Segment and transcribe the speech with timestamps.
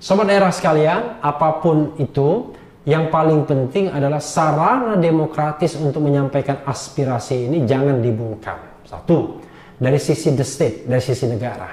[0.00, 2.56] Sobat era sekalian, apa pun itu,
[2.88, 8.56] yang paling penting adalah sarana demokratis untuk menyampaikan aspirasi ini jangan dibungkam.
[8.88, 9.44] Satu,
[9.76, 11.68] dari sisi the state, dari sisi negara.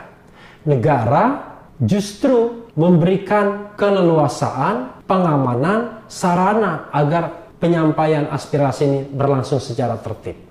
[0.68, 10.47] Negara justru memberikan keleluasaan, pengamanan, sarana agar penyampaian aspirasi ini berlangsung secara tertib.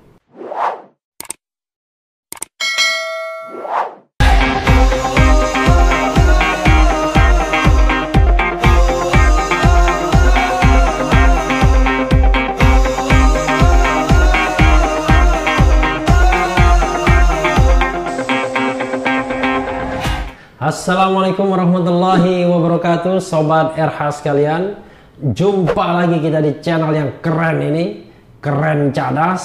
[20.57, 23.21] Assalamualaikum warahmatullahi wabarakatuh.
[23.21, 24.81] Sobat RH sekalian
[25.21, 28.09] Jumpa lagi kita di channel yang keren ini.
[28.41, 29.45] Keren cadas.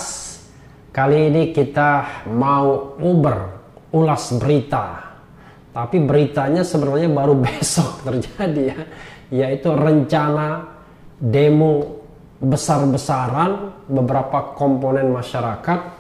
[0.96, 3.60] Kali ini kita mau uber
[3.92, 5.12] Ulas berita.
[5.76, 8.80] Tapi beritanya sebenarnya baru besok terjadi ya.
[9.36, 10.64] Yaitu rencana
[11.20, 12.00] demo
[12.40, 16.00] besar-besaran Beberapa komponen masyarakat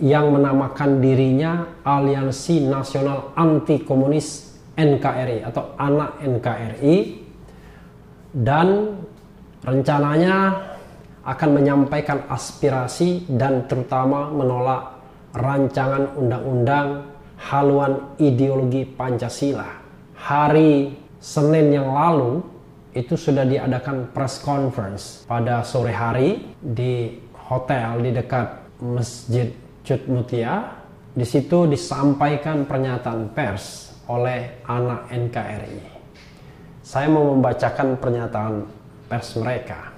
[0.00, 6.96] yang menamakan dirinya Aliansi Nasional Anti Komunis NKRI atau anak NKRI
[8.32, 8.96] dan
[9.60, 10.36] rencananya
[11.22, 14.98] akan menyampaikan aspirasi dan terutama menolak
[15.36, 16.88] rancangan undang-undang
[17.38, 19.68] haluan ideologi Pancasila.
[20.18, 22.42] Hari Senin yang lalu
[22.92, 27.14] itu sudah diadakan press conference pada sore hari di
[27.46, 28.48] hotel di dekat
[28.82, 29.48] Masjid
[29.86, 30.82] Cut Mutia.
[31.12, 35.80] Di situ disampaikan pernyataan pers oleh anak NKRI.
[36.84, 38.68] Saya mau membacakan pernyataan
[39.08, 39.88] pers mereka.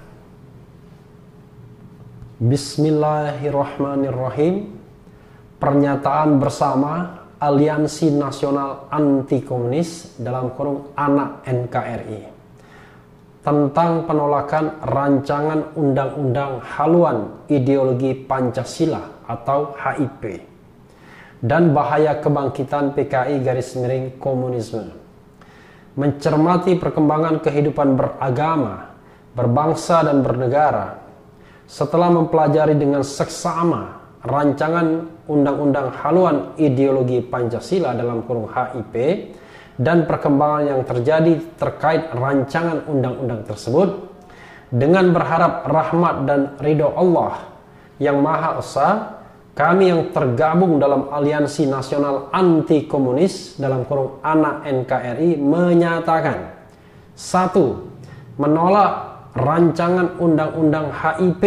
[2.39, 4.71] Bismillahirrahmanirrahim.
[5.59, 12.33] Pernyataan bersama Aliansi Nasional Anti Komunis dalam kurung anak NKRI
[13.43, 20.54] tentang penolakan rancangan undang-undang haluan ideologi Pancasila atau HIP
[21.45, 24.89] dan bahaya kebangkitan PKI garis miring komunisme.
[25.95, 28.97] Mencermati perkembangan kehidupan beragama,
[29.37, 30.99] berbangsa dan bernegara,
[31.69, 38.93] setelah mempelajari dengan seksama rancangan undang-undang haluan ideologi Pancasila dalam kurung HIP
[39.77, 43.89] dan perkembangan yang terjadi terkait rancangan undang-undang tersebut,
[44.73, 47.37] dengan berharap rahmat dan ridho Allah
[48.01, 49.15] yang Maha Esa
[49.55, 56.51] kami yang tergabung dalam Aliansi Nasional Anti Komunis dalam kurung anak NKRI menyatakan
[57.15, 57.87] satu
[58.35, 61.43] menolak rancangan undang-undang HIP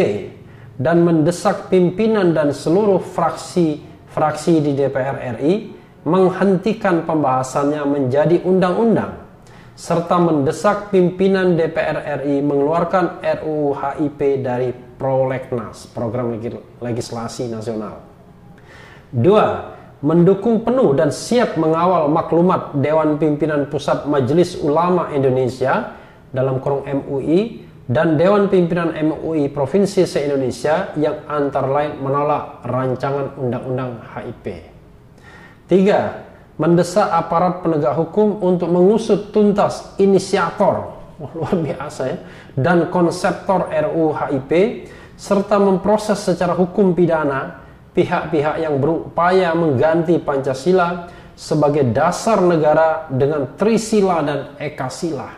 [0.81, 5.77] dan mendesak pimpinan dan seluruh fraksi-fraksi di DPR RI
[6.09, 9.21] menghentikan pembahasannya menjadi undang-undang
[9.77, 16.35] serta mendesak pimpinan DPR RI mengeluarkan RUU HIP dari Prolegnas, program
[16.83, 18.03] legislasi nasional.
[19.15, 25.97] Dua, mendukung penuh dan siap mengawal maklumat Dewan Pimpinan Pusat Majelis Ulama Indonesia
[26.35, 34.05] dalam kurung MUI dan Dewan Pimpinan MUI Provinsi se-Indonesia yang antara lain menolak rancangan Undang-Undang
[34.13, 34.47] HIP.
[35.71, 36.27] Tiga,
[36.59, 42.19] mendesak aparat penegak hukum untuk mengusut tuntas inisiator luar biasa ya
[42.55, 44.53] dan konseptor RUU HIP
[45.19, 54.23] serta memproses secara hukum pidana pihak-pihak yang berupaya mengganti Pancasila sebagai dasar negara dengan Trisila
[54.23, 55.31] dan Ekasila.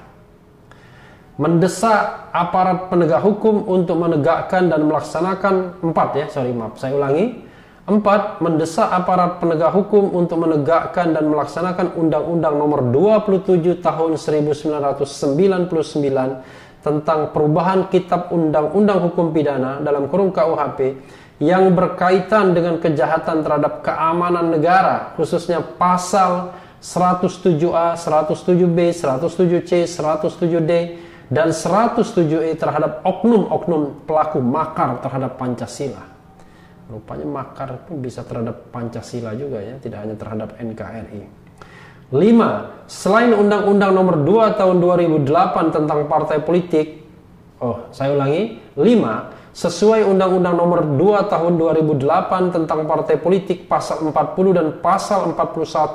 [1.41, 7.49] Mendesak aparat penegak hukum untuk menegakkan dan melaksanakan empat ya, sorry maaf, saya ulangi.
[7.89, 17.21] Empat, mendesak aparat penegak hukum untuk menegakkan dan melaksanakan Undang-Undang Nomor 27 Tahun 1999 tentang
[17.33, 21.01] perubahan Kitab Undang-Undang Hukum Pidana dalam kurung KUHP
[21.41, 26.53] yang berkaitan dengan kejahatan terhadap keamanan negara, khususnya pasal
[26.85, 30.73] 107A, 107B, 107C, 107D,
[31.33, 36.20] dan 107E terhadap oknum-oknum pelaku makar terhadap Pancasila.
[36.91, 41.23] Rupanya makar itu bisa terhadap Pancasila juga ya, tidak hanya terhadap NKRI.
[42.11, 42.91] 5.
[42.91, 47.07] Selain Undang-Undang Nomor 2 Tahun 2008 tentang partai politik,
[47.63, 49.55] oh, saya ulangi, 5.
[49.55, 55.95] Sesuai Undang-Undang Nomor 2 Tahun 2008 tentang partai politik pasal 40 dan pasal 41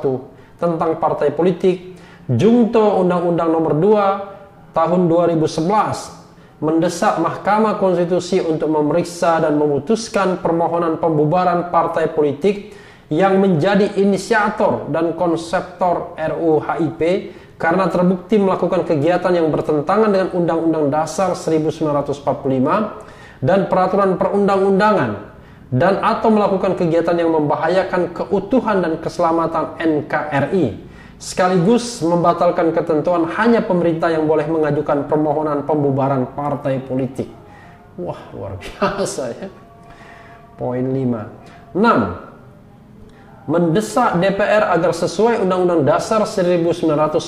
[0.55, 1.99] tentang partai politik,
[2.31, 6.24] Jungto Undang-Undang Nomor 2 Tahun 2011
[6.63, 12.71] mendesak Mahkamah Konstitusi untuk memeriksa dan memutuskan permohonan pembubaran partai politik
[13.11, 17.01] yang menjadi inisiator dan konseptor RUU HIP
[17.55, 25.11] karena terbukti melakukan kegiatan yang bertentangan dengan Undang-Undang Dasar 1945 dan peraturan perundang-undangan
[25.75, 30.84] dan atau melakukan kegiatan yang membahayakan keutuhan dan keselamatan NKRI
[31.21, 37.31] sekaligus membatalkan ketentuan hanya pemerintah yang boleh mengajukan permohonan pembubaran partai politik.
[37.95, 39.47] Wah, luar biasa ya.
[40.55, 41.75] Poin 5.
[41.75, 42.24] 6
[43.45, 47.21] mendesak DPR agar sesuai Undang-Undang Dasar 1945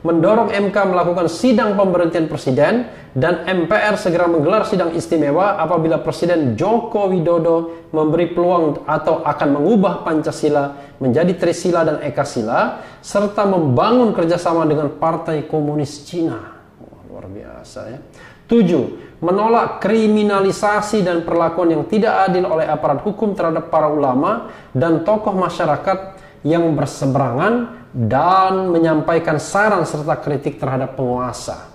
[0.00, 7.10] mendorong MK melakukan sidang pemberhentian presiden dan MPR segera menggelar sidang istimewa apabila Presiden Joko
[7.10, 14.94] Widodo memberi peluang atau akan mengubah Pancasila menjadi Trisila dan Ekasila serta membangun kerjasama dengan
[14.94, 16.62] Partai Komunis Cina.
[17.10, 17.98] luar biasa ya.
[18.50, 19.22] 7.
[19.22, 25.36] Menolak kriminalisasi dan perlakuan yang tidak adil oleh aparat hukum terhadap para ulama dan tokoh
[25.38, 31.70] masyarakat yang berseberangan dan menyampaikan saran serta kritik terhadap penguasa.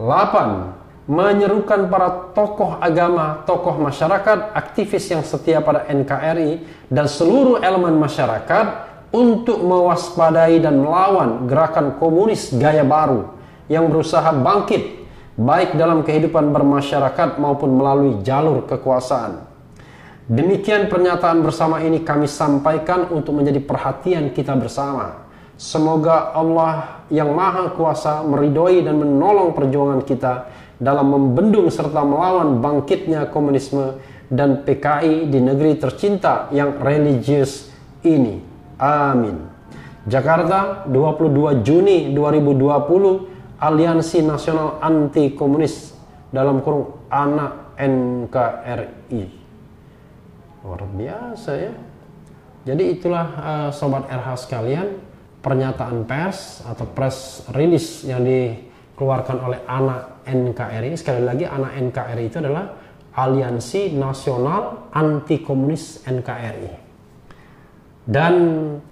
[0.00, 0.80] 8.
[1.10, 8.88] Menyerukan para tokoh agama, tokoh masyarakat, aktivis yang setia pada NKRI dan seluruh elemen masyarakat
[9.10, 13.28] untuk mewaspadai dan melawan gerakan komunis gaya baru
[13.66, 15.01] yang berusaha bangkit
[15.36, 19.48] baik dalam kehidupan bermasyarakat maupun melalui jalur kekuasaan.
[20.28, 25.26] Demikian pernyataan bersama ini kami sampaikan untuk menjadi perhatian kita bersama.
[25.58, 30.48] Semoga Allah yang Maha Kuasa meridhoi dan menolong perjuangan kita
[30.78, 33.98] dalam membendung serta melawan bangkitnya komunisme
[34.32, 37.70] dan PKI di negeri tercinta yang religius
[38.02, 38.42] ini.
[38.80, 39.38] Amin.
[40.02, 43.31] Jakarta, 22 Juni 2020
[43.62, 45.94] Aliansi Nasional Anti Komunis
[46.34, 49.22] dalam kurung anak NKRI.
[50.66, 51.70] Luar biasa ya.
[52.66, 54.98] Jadi itulah uh, sobat RH sekalian
[55.38, 60.98] pernyataan pers atau press release yang dikeluarkan oleh anak NKRI.
[60.98, 62.66] Sekali lagi anak NKRI itu adalah
[63.14, 66.82] Aliansi Nasional Anti Komunis NKRI.
[68.02, 68.34] Dan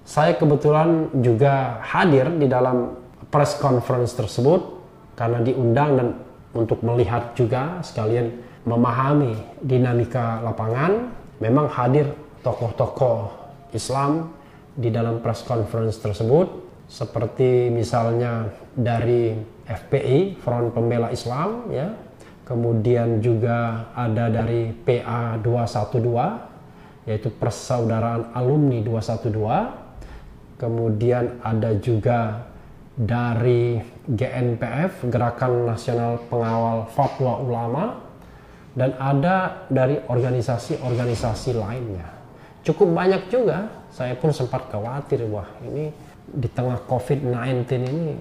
[0.06, 2.94] saya kebetulan juga hadir di dalam
[3.28, 4.80] press conference tersebut
[5.12, 6.08] karena diundang dan
[6.56, 8.32] untuk melihat juga sekalian
[8.64, 12.08] memahami dinamika lapangan memang hadir
[12.40, 13.28] tokoh-tokoh
[13.76, 14.32] Islam
[14.72, 16.48] di dalam press conference tersebut
[16.90, 19.36] seperti misalnya dari
[19.68, 21.94] FPI Front Pembela Islam ya.
[22.42, 32.49] Kemudian juga ada dari PA 212 yaitu Persaudaraan Alumni 212 kemudian ada juga
[33.00, 37.96] dari GNPF Gerakan Nasional Pengawal Fatwa Ulama
[38.76, 42.04] dan ada dari organisasi-organisasi lainnya.
[42.60, 43.88] Cukup banyak juga.
[43.88, 45.88] Saya pun sempat khawatir wah ini
[46.28, 48.14] di tengah COVID-19 ini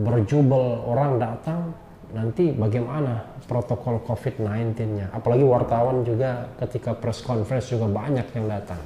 [0.00, 1.76] berjubel orang datang
[2.16, 5.12] nanti bagaimana protokol COVID-19-nya.
[5.12, 8.80] Apalagi wartawan juga ketika press conference juga banyak yang datang.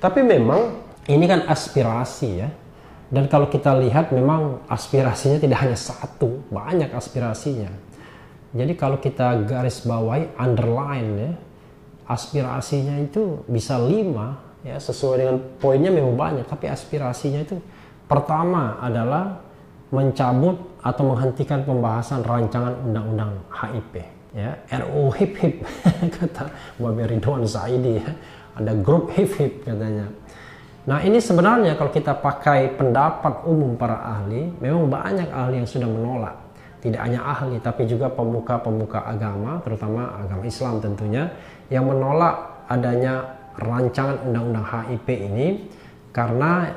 [0.00, 2.48] Tapi memang ini kan aspirasi ya
[3.12, 7.68] dan kalau kita lihat memang aspirasinya tidak hanya satu, banyak aspirasinya.
[8.54, 11.32] Jadi kalau kita garis bawahi underline ya,
[12.08, 17.60] aspirasinya itu bisa lima ya sesuai dengan poinnya memang banyak, tapi aspirasinya itu
[18.08, 19.42] pertama adalah
[19.92, 24.00] mencabut atau menghentikan pembahasan rancangan undang-undang HIP
[24.32, 24.58] ya.
[24.80, 25.56] RUU HIP HIP
[26.16, 26.48] kata
[26.80, 28.10] Bapak Ridwan Zaidi ya.
[28.54, 30.08] Ada grup HIP HIP katanya
[30.84, 35.88] Nah ini sebenarnya kalau kita pakai pendapat umum para ahli, memang banyak ahli yang sudah
[35.88, 36.36] menolak.
[36.84, 41.32] Tidak hanya ahli, tapi juga pemuka-pemuka agama, terutama agama Islam tentunya,
[41.72, 43.24] yang menolak adanya
[43.56, 45.72] rancangan undang-undang HIP ini
[46.12, 46.68] karena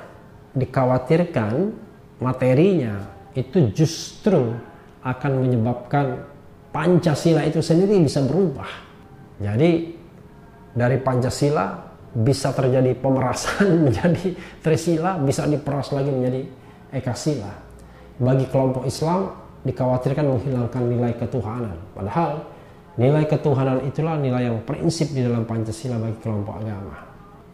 [0.55, 1.75] dikhawatirkan
[2.23, 3.03] materinya
[3.35, 4.55] itu justru
[5.03, 6.23] akan menyebabkan
[6.71, 8.69] Pancasila itu sendiri bisa berubah.
[9.41, 9.97] Jadi
[10.77, 14.33] dari Pancasila bisa terjadi pemerasan menjadi
[14.63, 16.41] Trisila, bisa diperas lagi menjadi
[16.93, 17.51] Ekasila.
[18.17, 19.29] Bagi kelompok Islam
[19.67, 21.77] dikhawatirkan menghilangkan nilai ketuhanan.
[21.91, 22.47] Padahal
[22.97, 26.97] nilai ketuhanan itulah nilai yang prinsip di dalam Pancasila bagi kelompok agama.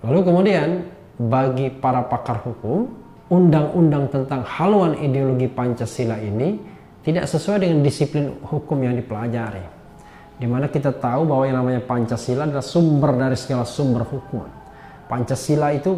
[0.06, 0.70] Lalu kemudian
[1.18, 2.88] bagi para pakar hukum,
[3.34, 6.56] undang-undang tentang haluan ideologi Pancasila ini
[7.04, 9.83] tidak sesuai dengan disiplin hukum yang dipelajari
[10.38, 14.44] di mana kita tahu bahwa yang namanya Pancasila adalah sumber dari segala sumber hukum.
[15.06, 15.94] Pancasila itu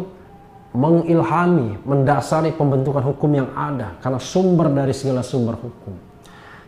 [0.76, 5.94] mengilhami, mendasari pembentukan hukum yang ada karena sumber dari segala sumber hukum.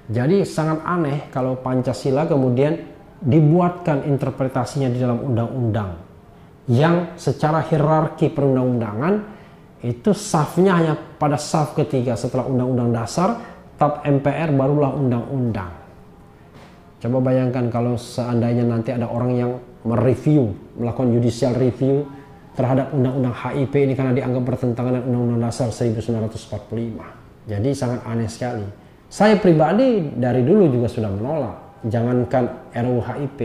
[0.08, 2.72] Jadi sangat aneh kalau Pancasila kemudian
[3.20, 6.08] dibuatkan interpretasinya di dalam undang-undang
[6.68, 9.14] yang secara hierarki perundang-undangan
[9.80, 13.40] itu safnya hanya pada saf ketiga setelah undang-undang dasar,
[13.80, 15.87] tap MPR barulah undang-undang.
[16.98, 19.52] Coba bayangkan kalau seandainya nanti ada orang yang
[19.86, 22.02] mereview, melakukan judicial review
[22.58, 27.46] terhadap undang-undang HIP ini karena dianggap bertentangan dengan undang-undang dasar 1945.
[27.46, 28.66] Jadi sangat aneh sekali.
[29.06, 31.56] Saya pribadi dari dulu juga sudah menolak.
[31.86, 33.38] Jangankan RUU HIP,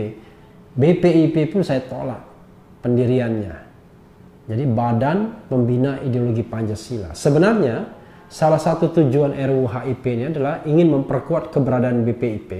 [0.74, 2.26] BPIP pun saya tolak
[2.82, 3.54] pendiriannya.
[4.50, 7.14] Jadi Badan Pembina Ideologi Pancasila.
[7.14, 7.86] Sebenarnya
[8.26, 12.50] salah satu tujuan RUU HIP ini adalah ingin memperkuat keberadaan BPIP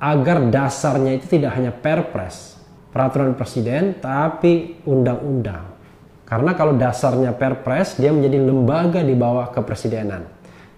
[0.00, 2.56] agar dasarnya itu tidak hanya perpres,
[2.88, 5.76] peraturan presiden, tapi undang-undang.
[6.24, 10.24] Karena kalau dasarnya perpres, dia menjadi lembaga di bawah kepresidenan.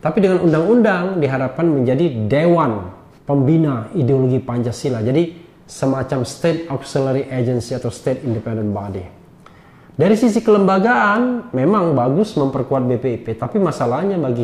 [0.03, 2.91] Tapi dengan undang-undang diharapkan menjadi dewan
[3.23, 4.99] pembina ideologi Pancasila.
[4.99, 9.07] Jadi semacam state auxiliary agency atau state independent body.
[9.93, 14.43] Dari sisi kelembagaan memang bagus memperkuat BPIP, tapi masalahnya bagi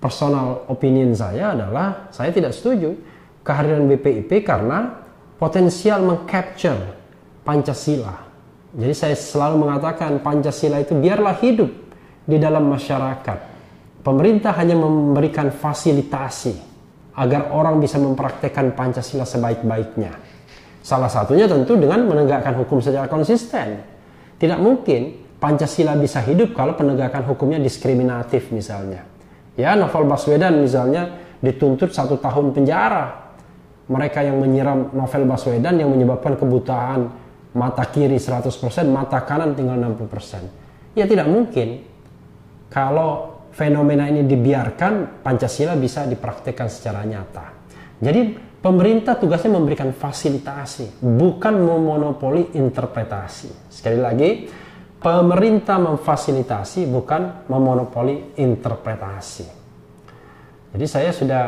[0.00, 2.94] personal opinion saya adalah saya tidak setuju
[3.46, 5.06] kehadiran BPIP karena
[5.38, 6.98] potensial mengcapture
[7.46, 8.26] Pancasila
[8.76, 11.72] jadi saya selalu mengatakan Pancasila itu biarlah hidup
[12.28, 13.56] di dalam masyarakat.
[14.04, 16.54] Pemerintah hanya memberikan fasilitasi
[17.16, 20.12] agar orang bisa mempraktekkan Pancasila sebaik-baiknya.
[20.84, 23.80] Salah satunya tentu dengan menegakkan hukum secara konsisten.
[24.36, 29.08] Tidak mungkin Pancasila bisa hidup kalau penegakan hukumnya diskriminatif misalnya.
[29.56, 33.25] Ya, Novel Baswedan misalnya dituntut satu tahun penjara.
[33.86, 37.06] Mereka yang menyiram Novel Baswedan yang menyebabkan kebutaan
[37.54, 38.50] mata kiri 100%,
[38.90, 40.98] mata kanan tinggal 60%.
[40.98, 41.86] Ya tidak mungkin
[42.68, 47.56] kalau fenomena ini dibiarkan Pancasila bisa dipraktekkan secara nyata.
[47.96, 53.72] Jadi pemerintah tugasnya memberikan fasilitasi, bukan memonopoli interpretasi.
[53.72, 54.30] Sekali lagi,
[55.00, 59.46] pemerintah memfasilitasi bukan memonopoli interpretasi.
[60.76, 61.42] Jadi saya sudah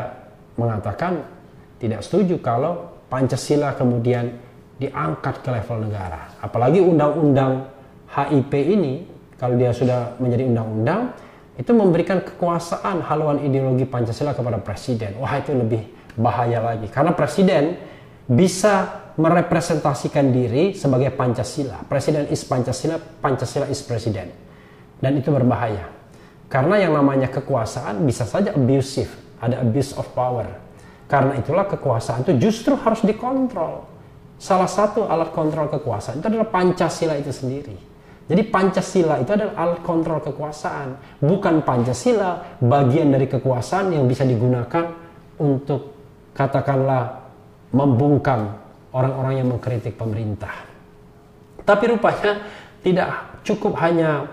[0.57, 1.38] mengatakan
[1.79, 4.35] tidak setuju kalau Pancasila kemudian
[4.77, 6.35] diangkat ke level negara.
[6.39, 7.67] Apalagi undang-undang
[8.11, 9.03] HIP ini,
[9.39, 11.15] kalau dia sudah menjadi undang-undang,
[11.59, 15.19] itu memberikan kekuasaan haluan ideologi Pancasila kepada presiden.
[15.19, 15.83] Wah itu lebih
[16.15, 16.87] bahaya lagi.
[16.87, 17.75] Karena presiden
[18.23, 21.83] bisa merepresentasikan diri sebagai Pancasila.
[21.83, 24.31] Presiden is Pancasila, Pancasila is presiden.
[24.99, 25.91] Dan itu berbahaya.
[26.47, 29.11] Karena yang namanya kekuasaan bisa saja abusive,
[29.43, 30.47] ada abuse of power.
[31.09, 33.99] Karena itulah kekuasaan itu justru harus dikontrol
[34.39, 37.75] salah satu alat kontrol kekuasaan itu adalah Pancasila itu sendiri.
[38.29, 44.95] Jadi Pancasila itu adalah alat kontrol kekuasaan, bukan Pancasila bagian dari kekuasaan yang bisa digunakan
[45.43, 45.97] untuk
[46.31, 47.19] katakanlah
[47.75, 48.55] membungkam
[48.95, 50.55] orang-orang yang mengkritik pemerintah.
[51.65, 52.47] Tapi rupanya
[52.79, 54.25] tidak cukup hanya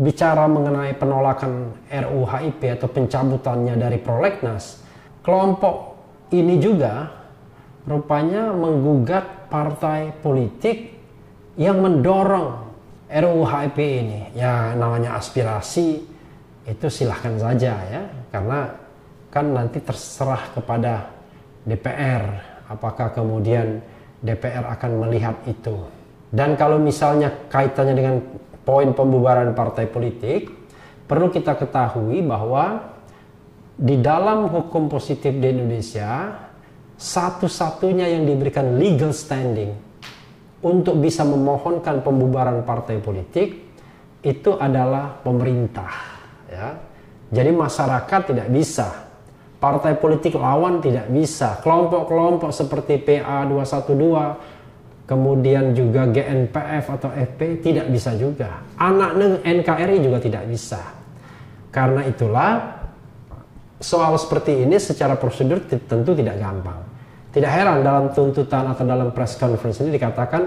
[0.00, 4.80] bicara mengenai penolakan RUU HIP atau pencabutannya dari prolegnas.
[5.20, 5.89] Kelompok
[6.30, 7.10] ini juga
[7.86, 10.94] rupanya menggugat partai politik
[11.58, 12.70] yang mendorong
[13.10, 14.20] RUU HIP ini.
[14.38, 15.98] Ya namanya aspirasi
[16.70, 18.70] itu silahkan saja ya, karena
[19.30, 21.10] kan nanti terserah kepada
[21.66, 22.22] DPR
[22.70, 23.82] apakah kemudian
[24.22, 25.74] DPR akan melihat itu.
[26.30, 28.16] Dan kalau misalnya kaitannya dengan
[28.62, 30.46] poin pembubaran partai politik,
[31.10, 32.89] perlu kita ketahui bahwa
[33.80, 36.36] di dalam hukum positif di Indonesia
[37.00, 39.72] satu-satunya yang diberikan legal standing
[40.60, 43.56] untuk bisa memohonkan pembubaran partai politik
[44.20, 45.92] itu adalah pemerintah
[46.52, 46.68] ya.
[47.30, 49.08] Jadi masyarakat tidak bisa.
[49.56, 51.56] Partai politik lawan tidak bisa.
[51.64, 58.60] Kelompok-kelompok seperti PA 212 kemudian juga GNPF atau FP tidak bisa juga.
[58.76, 60.80] Anak NKRI juga tidak bisa.
[61.70, 62.79] Karena itulah
[63.80, 66.80] soal seperti ini secara prosedur tentu tidak gampang.
[67.32, 70.42] Tidak heran dalam tuntutan atau dalam press conference ini dikatakan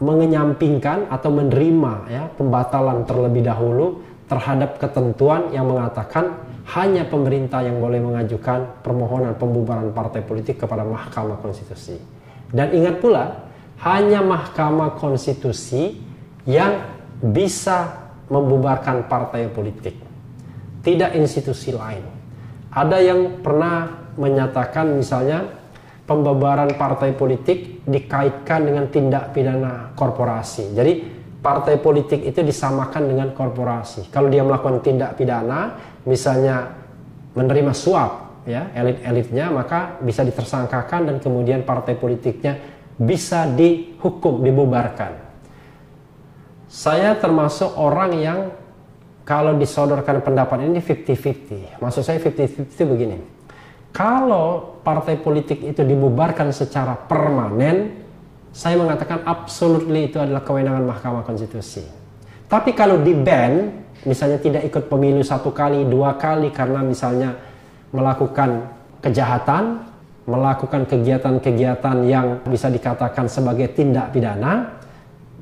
[0.00, 8.02] mengenyampingkan atau menerima ya pembatalan terlebih dahulu terhadap ketentuan yang mengatakan hanya pemerintah yang boleh
[8.02, 11.94] mengajukan permohonan pembubaran partai politik kepada Mahkamah Konstitusi.
[12.50, 13.46] Dan ingat pula,
[13.86, 15.94] hanya Mahkamah Konstitusi
[16.42, 16.82] yang
[17.22, 20.05] bisa membubarkan partai politik.
[20.86, 22.06] Tidak institusi lain.
[22.70, 25.42] Ada yang pernah menyatakan misalnya
[26.06, 30.70] pembubaran partai politik dikaitkan dengan tindak pidana korporasi.
[30.78, 30.92] Jadi
[31.42, 34.14] partai politik itu disamakan dengan korporasi.
[34.14, 35.74] Kalau dia melakukan tindak pidana,
[36.06, 36.70] misalnya
[37.34, 42.62] menerima suap ya elit-elitnya, maka bisa ditersangkakan dan kemudian partai politiknya
[42.94, 45.26] bisa dihukum, dibubarkan.
[46.66, 48.38] Saya termasuk orang yang
[49.26, 51.82] kalau disodorkan pendapat ini 50-50.
[51.82, 53.18] Maksud saya 50-50 itu begini.
[53.90, 58.06] Kalau partai politik itu dibubarkan secara permanen,
[58.54, 61.82] saya mengatakan absolutely itu adalah kewenangan Mahkamah Konstitusi.
[62.46, 67.34] Tapi kalau di ban, misalnya tidak ikut pemilu satu kali, dua kali karena misalnya
[67.90, 68.70] melakukan
[69.02, 69.82] kejahatan,
[70.30, 74.78] melakukan kegiatan-kegiatan yang bisa dikatakan sebagai tindak pidana,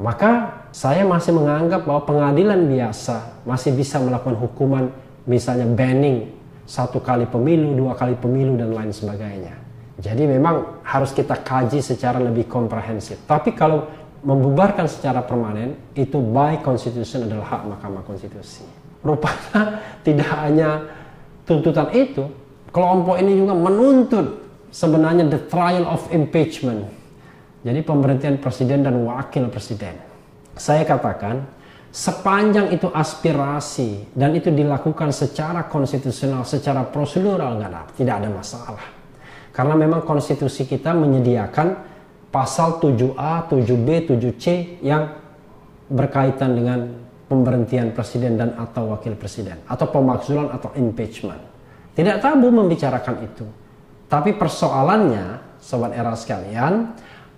[0.00, 4.90] maka saya masih menganggap bahwa pengadilan biasa masih bisa melakukan hukuman
[5.22, 6.34] misalnya banning
[6.66, 9.54] satu kali pemilu, dua kali pemilu dan lain sebagainya.
[10.02, 13.22] Jadi memang harus kita kaji secara lebih komprehensif.
[13.22, 13.86] Tapi kalau
[14.26, 18.66] membubarkan secara permanen itu by constitution adalah hak Mahkamah Konstitusi.
[19.06, 20.90] Rupanya tidak hanya
[21.46, 22.26] tuntutan itu,
[22.74, 24.26] kelompok ini juga menuntut
[24.74, 26.82] sebenarnya the trial of impeachment.
[27.62, 30.13] Jadi pemberhentian presiden dan wakil presiden.
[30.54, 31.44] Saya katakan
[31.90, 38.86] sepanjang itu aspirasi dan itu dilakukan secara konstitusional, secara prosedural nggak ada, tidak ada masalah.
[39.54, 41.94] Karena memang konstitusi kita menyediakan
[42.34, 45.14] pasal 7A, 7B, 7C yang
[45.86, 46.78] berkaitan dengan
[47.30, 51.38] pemberhentian presiden dan atau wakil presiden atau pemakzulan atau impeachment.
[51.94, 53.46] Tidak tabu membicarakan itu.
[54.10, 56.90] Tapi persoalannya, sobat era sekalian,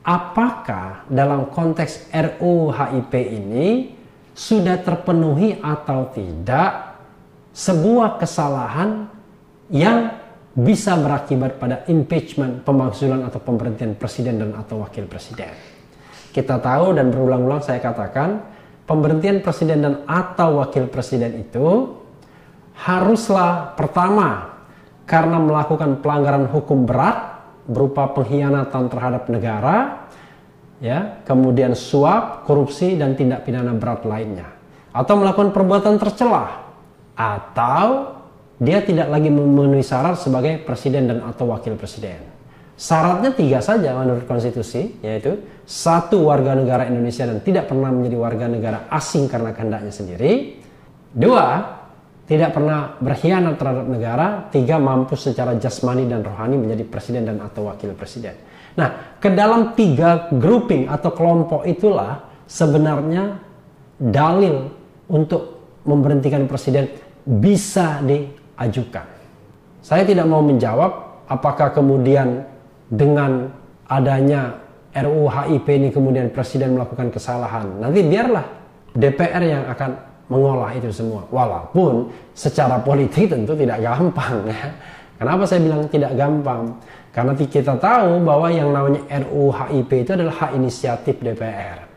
[0.06, 3.90] apakah dalam konteks RUU HIP ini
[4.30, 6.94] sudah terpenuhi atau tidak
[7.50, 9.10] sebuah kesalahan
[9.74, 10.14] yang
[10.56, 15.52] bisa berakibat pada impeachment, pemakzulan atau pemberhentian presiden dan atau wakil presiden.
[16.32, 18.40] Kita tahu dan berulang-ulang saya katakan,
[18.86, 21.96] pemberhentian presiden dan atau wakil presiden itu
[22.76, 24.60] haruslah pertama
[25.08, 27.35] karena melakukan pelanggaran hukum berat
[27.66, 30.06] berupa pengkhianatan terhadap negara
[30.80, 34.48] ya, kemudian suap, korupsi dan tindak pidana berat lainnya,
[34.92, 36.72] atau melakukan perbuatan tercela,
[37.16, 38.16] atau
[38.56, 42.24] dia tidak lagi memenuhi syarat sebagai presiden dan atau wakil presiden.
[42.76, 48.46] Syaratnya tiga saja menurut konstitusi, yaitu satu warga negara Indonesia dan tidak pernah menjadi warga
[48.52, 50.60] negara asing karena kehendaknya sendiri.
[51.16, 51.75] Dua,
[52.26, 54.26] tidak pernah berkhianat terhadap negara.
[54.50, 58.34] Tiga, mampu secara jasmani dan rohani menjadi presiden dan atau wakil presiden.
[58.76, 63.38] Nah, ke dalam tiga grouping atau kelompok itulah sebenarnya
[63.96, 64.68] dalil
[65.06, 66.90] untuk memberhentikan presiden
[67.22, 69.06] bisa diajukan.
[69.80, 72.42] Saya tidak mau menjawab apakah kemudian
[72.90, 73.54] dengan
[73.86, 75.28] adanya RUU
[75.68, 77.80] ini kemudian presiden melakukan kesalahan.
[77.80, 78.46] Nanti biarlah
[78.96, 79.90] DPR yang akan
[80.26, 81.26] mengolah itu semua.
[81.30, 84.66] Walaupun secara politik tentu tidak gampang ya.
[85.16, 86.76] Kenapa saya bilang tidak gampang?
[87.16, 91.88] Karena kita tahu bahwa yang namanya RUU HIP itu adalah hak inisiatif DPR.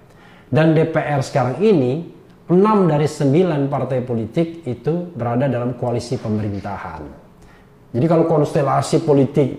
[0.47, 2.07] Dan DPR sekarang ini,
[2.47, 2.55] 6
[2.87, 7.03] dari 9 partai politik itu berada dalam koalisi pemerintahan.
[7.91, 9.49] Jadi kalau konstelasi politik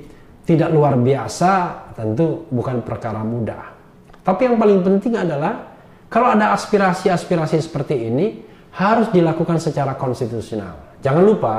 [0.49, 1.53] tidak luar biasa,
[1.93, 3.77] tentu bukan perkara mudah.
[4.25, 5.71] Tapi yang paling penting adalah
[6.11, 8.27] kalau ada aspirasi-aspirasi seperti ini
[8.75, 10.99] harus dilakukan secara konstitusional.
[11.03, 11.57] Jangan lupa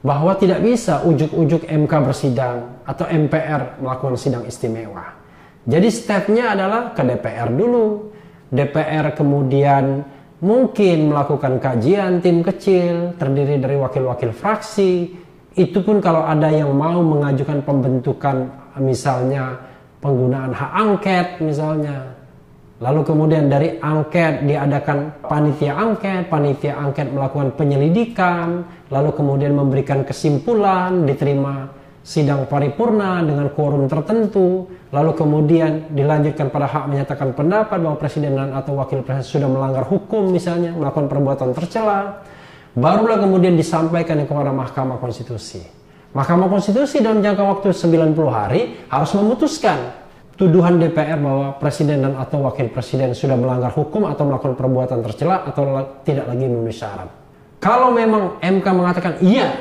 [0.00, 5.20] bahwa tidak bisa ujuk-ujuk MK bersidang atau MPR melakukan sidang istimewa.
[5.68, 8.08] Jadi stepnya adalah ke DPR dulu.
[8.48, 10.02] DPR kemudian
[10.40, 15.12] mungkin melakukan kajian tim kecil terdiri dari wakil-wakil fraksi.
[15.52, 18.48] Itu pun kalau ada yang mau mengajukan pembentukan
[18.80, 19.60] misalnya
[20.00, 22.19] penggunaan hak angket misalnya
[22.80, 31.04] Lalu kemudian dari angket diadakan panitia angket, panitia angket melakukan penyelidikan, lalu kemudian memberikan kesimpulan,
[31.04, 31.68] diterima
[32.00, 34.64] sidang paripurna dengan quorum tertentu,
[34.96, 39.84] lalu kemudian dilanjutkan pada hak menyatakan pendapat bahwa presiden dan atau wakil presiden sudah melanggar
[39.84, 42.24] hukum misalnya, melakukan perbuatan tercela,
[42.72, 45.60] barulah kemudian disampaikan kepada Mahkamah Konstitusi.
[46.16, 49.99] Mahkamah Konstitusi dalam jangka waktu 90 hari harus memutuskan
[50.40, 55.44] tuduhan DPR bahwa presiden dan atau wakil presiden sudah melanggar hukum atau melakukan perbuatan tercela
[55.44, 55.68] atau
[56.00, 57.12] tidak lagi memenuhi syarat.
[57.60, 59.52] Kalau memang MK mengatakan iya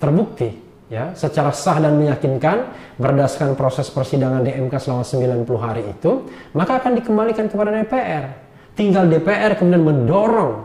[0.00, 0.56] terbukti
[0.88, 6.80] ya secara sah dan meyakinkan berdasarkan proses persidangan di MK selama 90 hari itu, maka
[6.80, 8.24] akan dikembalikan kepada DPR.
[8.72, 10.64] Tinggal DPR kemudian mendorong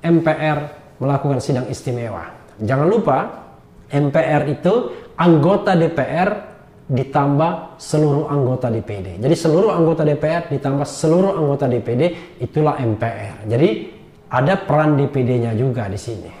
[0.00, 0.58] MPR
[0.96, 2.24] melakukan sidang istimewa.
[2.56, 3.18] Jangan lupa
[3.92, 6.51] MPR itu anggota DPR
[6.92, 9.16] ditambah seluruh anggota DPD.
[9.24, 13.48] Jadi seluruh anggota DPR ditambah seluruh anggota DPD itulah MPR.
[13.48, 13.68] Jadi
[14.28, 16.32] ada peran DPD-nya juga di sini.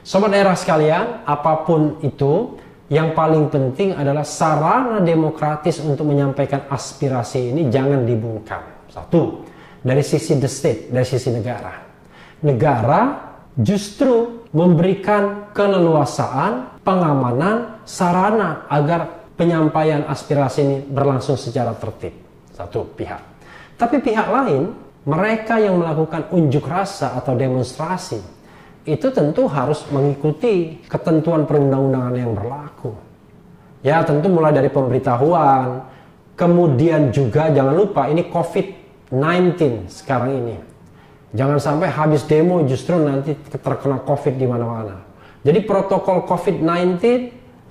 [0.00, 2.56] Sobat daerah sekalian, apa pun itu,
[2.92, 8.60] yang paling penting adalah sarana demokratis untuk menyampaikan aspirasi ini jangan dibungkam.
[8.92, 9.40] Satu,
[9.80, 11.72] dari sisi the state, dari sisi negara.
[12.44, 22.14] Negara justru memberikan keleluasaan, pengamanan, sarana agar penyampaian aspirasi ini berlangsung secara tertib.
[22.54, 23.22] Satu pihak.
[23.74, 24.70] Tapi pihak lain,
[25.04, 28.22] mereka yang melakukan unjuk rasa atau demonstrasi,
[28.84, 32.92] itu tentu harus mengikuti ketentuan perundang-undangan yang berlaku.
[33.84, 35.84] Ya tentu mulai dari pemberitahuan,
[36.38, 40.56] kemudian juga jangan lupa ini COVID-19 sekarang ini.
[41.34, 45.02] Jangan sampai habis demo justru nanti terkena COVID di mana-mana.
[45.42, 47.02] Jadi protokol COVID-19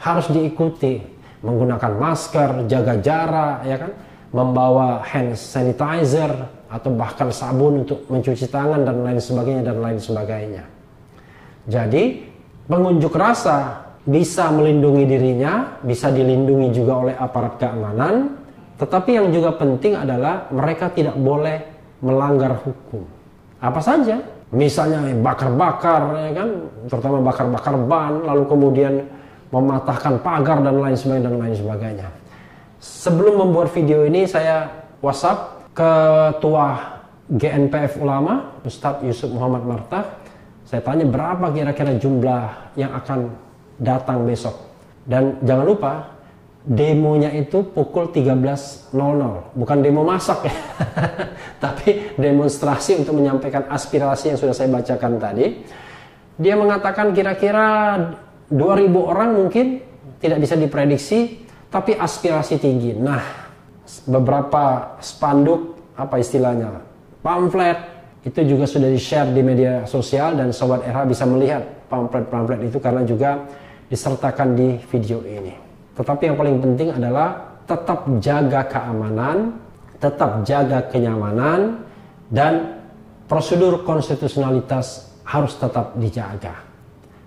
[0.03, 1.12] harus diikuti.
[1.43, 3.91] Menggunakan masker, jaga jarak, ya kan?
[4.33, 6.31] Membawa hand sanitizer
[6.71, 10.63] atau bahkan sabun untuk mencuci tangan dan lain sebagainya dan lain sebagainya.
[11.69, 12.03] Jadi
[12.65, 18.33] pengunjuk rasa bisa melindungi dirinya, bisa dilindungi juga oleh aparat keamanan,
[18.81, 21.61] tetapi yang juga penting adalah mereka tidak boleh
[22.03, 23.05] melanggar hukum
[23.63, 24.19] apa saja
[24.51, 26.49] misalnya bakar-bakar ya kan
[26.91, 28.93] terutama bakar-bakar ban lalu kemudian
[29.53, 32.07] mematahkan pagar dan lain sebagainya dan lain sebagainya.
[32.81, 34.65] Sebelum membuat video ini saya
[34.99, 36.97] WhatsApp ketua
[37.29, 40.05] GNPF Ulama Ustadz Yusuf Muhammad Martah.
[40.65, 43.29] Saya tanya berapa kira-kira jumlah yang akan
[43.77, 44.57] datang besok?
[45.05, 45.93] Dan jangan lupa
[46.63, 48.95] demonya itu pukul 13.00
[49.51, 50.55] bukan demo masak ya
[51.63, 55.61] tapi demonstrasi untuk menyampaikan aspirasi yang sudah saya bacakan tadi.
[56.39, 57.67] Dia mengatakan kira-kira
[58.51, 59.79] 2000 orang mungkin
[60.19, 63.21] tidak bisa diprediksi tapi aspirasi tinggi nah
[64.07, 66.81] beberapa spanduk apa istilahnya
[67.21, 67.77] pamflet
[68.23, 73.03] itu juga sudah di-share di media sosial dan Sobat Era bisa melihat pamflet-pamflet itu karena
[73.03, 73.43] juga
[73.91, 79.55] disertakan di video ini tetapi yang paling penting adalah tetap jaga keamanan,
[80.01, 81.85] tetap jaga kenyamanan,
[82.33, 82.81] dan
[83.29, 86.72] prosedur konstitusionalitas harus tetap dijaga.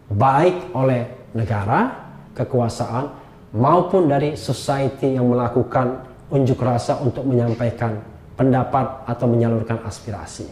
[0.07, 1.90] Baik oleh negara,
[2.37, 3.11] kekuasaan,
[3.57, 7.99] maupun dari society yang melakukan unjuk rasa untuk menyampaikan
[8.35, 10.47] pendapat atau menyalurkan aspirasi.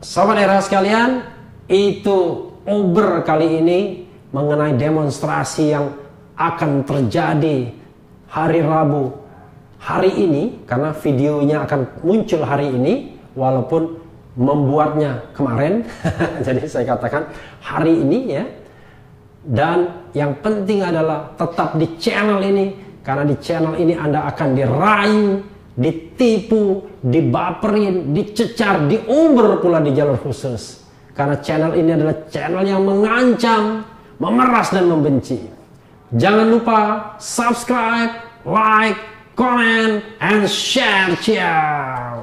[0.00, 1.24] Sobat era sekalian,
[1.70, 3.80] itu Uber kali ini
[4.34, 5.92] mengenai demonstrasi yang
[6.36, 7.72] akan terjadi
[8.30, 9.20] hari Rabu
[9.80, 13.96] hari ini karena videonya akan muncul hari ini walaupun
[14.36, 15.82] membuatnya kemarin
[16.46, 17.32] jadi saya katakan
[17.64, 18.44] hari ini ya
[19.40, 25.40] dan yang penting adalah tetap di channel ini karena di channel ini Anda akan dirayu,
[25.72, 30.84] ditipu, dibaperin, dicecar, diuber pula di jalur khusus.
[31.16, 33.84] Karena channel ini adalah channel yang mengancam,
[34.20, 35.40] memeras dan membenci.
[36.12, 36.78] Jangan lupa
[37.16, 38.98] subscribe, like,
[39.38, 41.16] comment, and share.
[41.22, 42.18] Ciao.